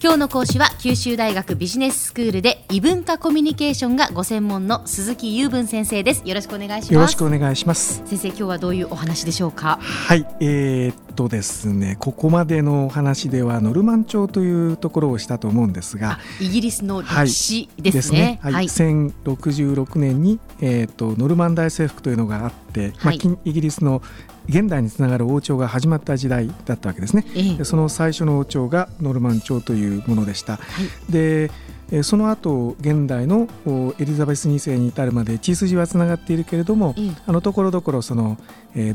[0.00, 6.22] 今日の講師は九州大学ビジネススクールで異文化コミュニケーションがご専門の鈴木雄文先生です。
[6.24, 6.94] よろしくお願いします。
[6.94, 8.04] よろしくお願いします。
[8.06, 9.80] 先生今日はどういうお話でしょうか？
[9.80, 11.96] はいえー、っとですね。
[11.98, 16.20] ここまでのお話ではノルマン朝というところをしたと思うんですが。
[16.40, 24.00] イギリスの歴史ですね,、はい、ね、はい、1066年に、えー、っとノルマン大征服というのがあって、まあ、イギリスの
[24.48, 30.60] 現代につながる王朝が始まった時代だったわけですね、ええ、その最初の王朝がノルマン朝というものでした、は
[31.08, 31.50] い、で
[32.02, 33.48] その後現代の
[33.98, 36.94] エリザベス2世に至るまで血筋はつながっているけれども、
[37.26, 38.36] あのところどころその、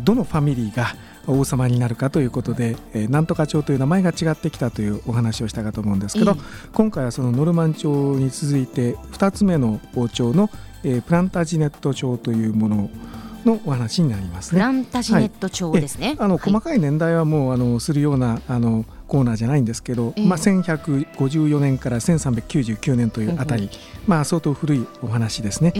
[0.04, 2.76] どのファミリーが王様になるかということで、
[3.10, 6.36] なんとか朝という名前が違ってきたというお話をしたかと思うんですけど、
[6.74, 10.50] 今回はそのノルマン朝に続いて2つ目の王朝の、
[10.84, 12.90] プランタジネット朝というもの
[13.46, 23.70] のお話になります、ね、プランタジネット帳ですね、はい、あの細かい年代はもうあのするようなあのコーナーじゃないんですけど、えー、まあ、1154年から1399年というあたり、
[24.08, 25.74] まあ、相当古いお話ですね。
[25.76, 25.80] え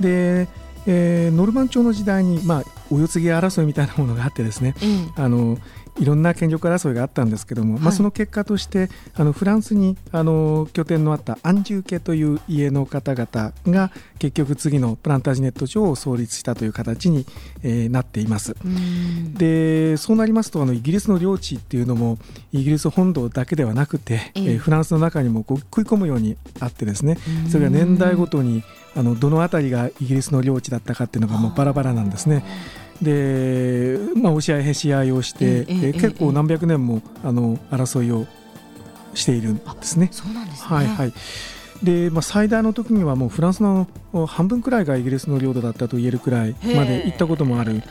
[0.00, 4.76] ー、でえー、ノルマン朝の時代に、まあ、お世継ぎ争いみたいなものがあってですね、
[5.16, 5.58] あの
[5.98, 17.26] いろんな権力争いがあったんですけども、はい、まあ、その結果としてあのフランスにあの拠点のあったアンジュー家という家の方々が結局次のプランタージネット上を創立したという形に、
[17.62, 18.54] えー、なっています。
[19.34, 22.18] でそうなりますとあのイギリスの領地っていうのも
[22.52, 28.62] イギリス本土だけではなくて、えー、フランスの中にもこう食い込むようにあってですねそれが年代ごとに
[28.94, 32.44] あのどの辺りがイギリスの領地だったかっていうのがもうバラバラなんですね。
[33.02, 38.26] で、まあ、押し合いへし合いをして、えー、結構何百年もあの争いを
[39.14, 40.08] しているんですね。
[40.12, 41.12] そうなんです、ね、はいはい。
[41.82, 43.86] でまあ、最大の時にはもうフランスの
[44.26, 47.82] 半分くらいがイギリスの領土だったと言えるくらいまで行ったこともある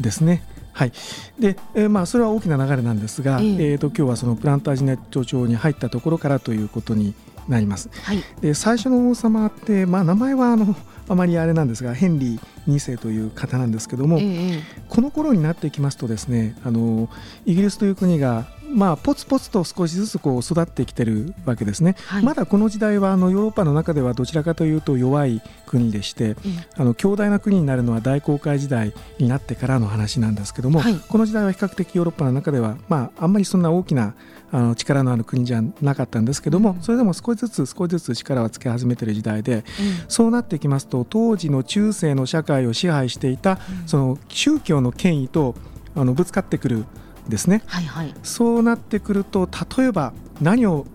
[0.00, 0.42] ですね。
[0.72, 0.92] はい。
[1.38, 7.14] でえーまあ、それは大きな流れなんですが、えー、えーと今日はそのプランタージネット町に入ったところからということに
[7.48, 7.90] なります。
[8.02, 10.76] はい、で最初の王様って、まあ、名前はあの
[11.08, 12.40] あまりあれなんですがヘンリー
[12.72, 17.08] 2世という方なんですけども、えー、この頃になってきますとですねあの
[17.46, 26.36] イギリスという国がまあ、ポツポツと少しずつこう育ってきてるわけですね、はい、まだこの時代はあのヨーロッパの中ではどちらかというと弱い国でして、うん、
[26.76, 34.14] あの強大な国になるのは大航海時代になってからの話なんですけども、はい、この時代は比較的ヨーロッパの中では、まあ、あんまりそんな大きな
[34.50, 39.64] あの力のある国じゃなかったんですけども、それでも少しずつ少しずつ力をつけ始めている時代で、
[40.08, 45.54] そうなってきますと当時の中世の社会を支配していたその宗教の権威と
[45.94, 46.84] あのぶつかってくる
[47.28, 50.86] ですね、はいはい、そうなってくると例えば何を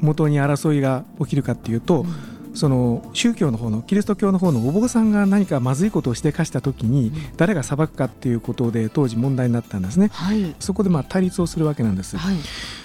[0.00, 2.36] 元に争いが起きるかっていうと、うん。
[2.56, 12.16] その宗教の方のキリスト教の方のお坊さんが何かまずいことをしてかした時に誰が裁くかっていうことで当時問題になったんですね、はい、そこでまあ対立をするわけなんです。
[12.16, 12.36] はい、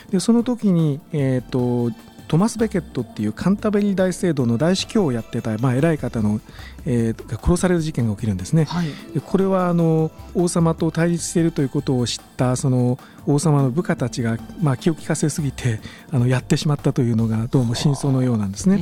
[0.09, 1.96] でその時に、えーと、
[2.31, 6.39] トマス・ベケットっていうカンタベリー大聖堂の大司教をやってた、まあ、偉い方の、
[6.85, 8.63] えー、殺される事件が起きるんですね。
[8.63, 12.97] はい、でこれはあの王様と対立しているということを知ったその
[13.27, 18.79] 王様の部下たちが、まあ、気を利かせすぎてあのやってしまったというのがどうも真相のようなんですね。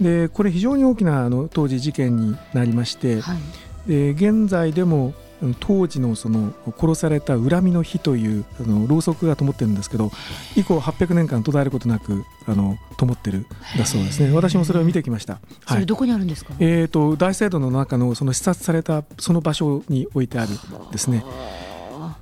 [0.00, 5.12] でこれ非常に大きなあの当時事件になりまして、はい、で現在でも
[5.60, 10.10] 当時のその殺された恨みの日というあのろうそくが灯ってるんですけど
[10.56, 13.46] 以降800年間途絶えることなくあの灯ってる
[13.76, 14.32] だそうですね。
[14.32, 20.52] 私もそれを見てきました、それどこにあるんですか、えーと、大聖堂の中のその視察されたその場所に置いてある
[20.92, 21.24] ですね。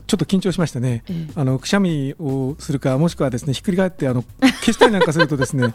[0.07, 5.75] ちょっと緊張しましたね、ええ、あのくしゃみをするかもしくはですねひっくり返ってあの消したりなんかするとですね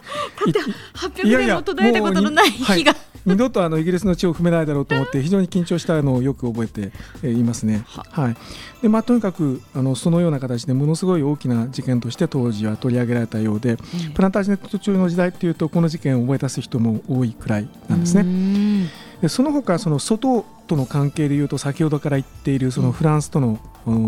[0.94, 2.94] 800年も途絶えたことのない日が、
[3.26, 6.66] 二度とあのイギリスの地を踏めないだろうと思って非常に緊張したのをよく覚え
[7.22, 7.84] ていますね。
[7.86, 8.30] は。
[8.30, 8.36] い。
[8.82, 18.24] でまあ、とにかくあのそのような形でものすごい大きな事件として当時は取り上げられたようで、うん、プランタージネット中の時代っていうとこの事件を覚え出す人も多いくらいなんですね。
[19.20, 23.58] でその他その外との関係でいうと先ほどから言っているそのフランスとの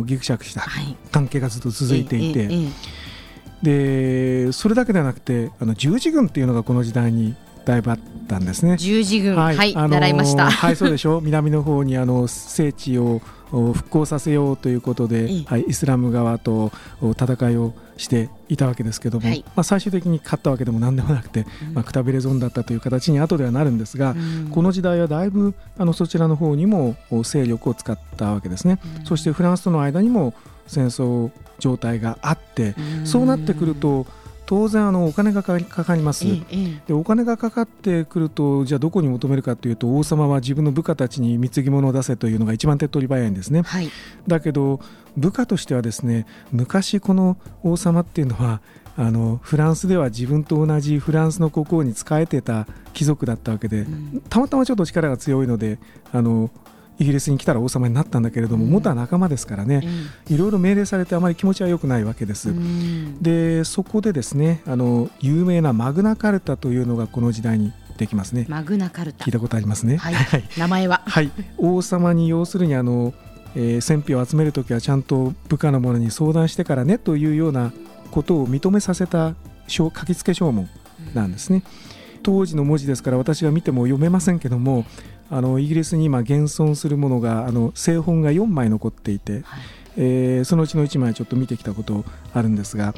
[0.04, 0.66] ぎくしゃくした
[1.10, 2.48] 関係がずっと続いていて、
[3.62, 7.34] でそれだけではなくてあの十字軍っていうのがこの時代に
[7.64, 7.98] だいぶあっ
[8.28, 8.76] たんですね。
[8.76, 10.50] 十字軍、はい、はい、あの習いました。
[10.50, 11.22] はい、そうでしょう。
[11.22, 13.20] 南の方にあの聖地を
[13.50, 16.72] 復興させようということで、はい、イスラム側と
[17.02, 30.32] 戦いをしていたわけですけども、はい、まあ、最終的に勝ったわけでも何でもなくて、うん、まあ、くたびれ損だったという形に後ではなるんですが、うん、この時代はだいぶあのそちらの方にも勢力を使ったわけですね、うん、そしてフランスとの間にも
[30.66, 32.74] 戦争状態があって、
[33.04, 34.06] そうなってくると
[34.50, 36.24] 当然あのお金がかかります、
[36.88, 43.88] でお金がかかってくるとじゃあどこに求めるかというと王様は自分の部下たちに貢ぎ物を出せというのが一番手っ取り早いんですね、はい、
[44.26, 44.80] だけど
[45.16, 48.60] 部下としてはですね昔この王様っていうのは
[48.96, 55.78] あのフランスでは自分と同じフランスの国王に仕えてた貴族だったわけで、うん、たまたまちょっと力が強いので
[56.12, 56.50] あの
[57.00, 59.82] イギリスに来たら王様になったんだけれども、元は仲間ですからね、
[60.28, 62.54] いろいろ命令されてあまり気持ちは良くないわけです。
[63.22, 68.44] でそこでですねあの有名なマグナカルタというのがこの時代にできますね。
[68.50, 69.96] マグナカルタ聞いたことありますね。
[69.96, 70.14] はい、
[70.58, 73.14] 名前は、 はい、王様に要するにあの、
[73.54, 77.72] えー、戦費を集めるときはちゃんと部下の者に相談してからねというような
[78.10, 79.34] ことを認めさせた
[79.68, 80.68] 書書付証文
[81.14, 81.62] なんですね。
[82.30, 84.84] 当時の文字ですから私が見ても読めませんけども
[85.30, 89.42] あのイギリスに今現存するものがあの製本が4枚残っていて、はい、
[89.96, 92.94] えー、そのうちの1枚ちょっと見てきたことあるんですが、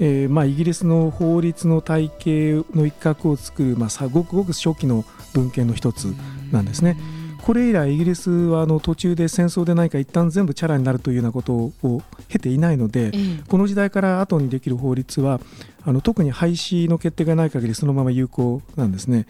[0.00, 6.14] えー、まあ、イギリスの法律の体系の一角を作る、まあ、ごくごく初期の文献の一つ
[6.52, 6.98] なんですね。
[7.40, 13.12] これ以来イギリスはあの途中で戦争で何か一旦全部チャラになるというようなことを経ていないので、
[13.48, 15.40] この時代から後にできる法律は
[15.86, 19.26] あの特に廃止の決定がない限りそのまま有効なんですね。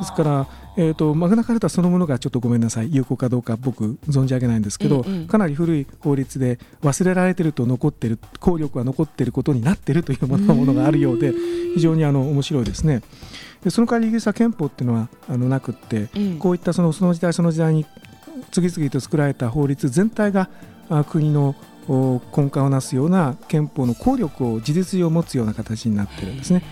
[0.00, 0.46] ですから、
[0.76, 2.94] えーと、マグナカルタそのものがちょっとごめんなさい。
[2.94, 11.34] 有効かどうか僕存じ上げないんですけど、かなり古い法律で忘れられてると残ってる効力は残ってることになってるというものがあるようで
[11.74, 13.02] 非常にあの面白いですね。
[13.62, 17.84] でその代わりイギリスは憲法っていうのはあのなくって、うん、こういったそのその時代その時代に
[18.50, 20.48] 次々と作られた法律全体が
[20.88, 21.54] あ国の
[21.88, 26.62] 根幹をなすような憲法の効力を事実上持つような形になってるんですね。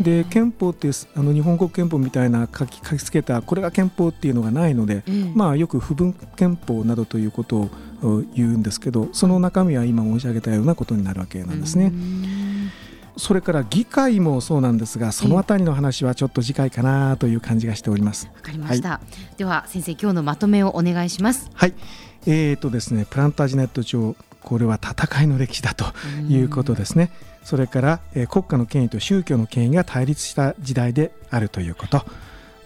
[0.00, 7.56] で憲法ってあの日本国憲法みたいな書き書きつけたこれが憲法っていうのがないので、うん、まあよく不分憲法などということ
[8.02, 11.92] を言うんですけどその中身は今申し上げたようなことになるわけなんですね。
[13.16, 18.30] それから議会もそうなんですがそのあたりの話はちょっと次回かなという感じがしております。
[18.32, 19.00] わかりました、は
[19.34, 21.50] い、では先生今日のまとめをお願いします。
[21.52, 21.74] はい。
[22.26, 25.84] えーとですねプランタージネット帳これは戦いの歴史だと
[26.28, 27.10] いうことですね。
[27.44, 32.04] それから、えー、国家の権威と宗教の権威が対立した時代であるということ。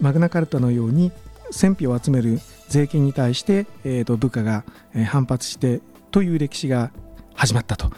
[0.00, 1.12] マグナカルタのように
[1.50, 4.64] 戦費を集める税金に対して、えーと部下が
[5.06, 5.80] 反発して
[6.10, 6.90] という歴史が
[7.34, 7.90] 始まったと。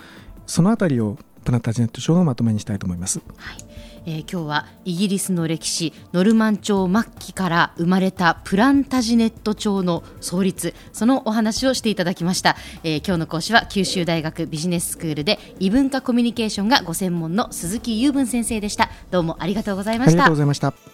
[0.46, 3.20] そのあたりをプランタジネット賞のまとめにしたいと思います。
[3.36, 18.90] はいえー、今日はイギリスの歴史ノルマン朝末期から生まれたプランタジネット朝の創立そのお話をしていただきました、えー、今日の講師は九州大学ビジネススクールで異文化コミュニケーションがご専門の鈴木雄文先生でした。
[19.10, 20.12] どうもありがとうございました。
[20.12, 20.93] ありがとうございました。